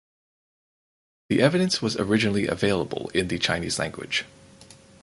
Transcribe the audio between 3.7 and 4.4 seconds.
language.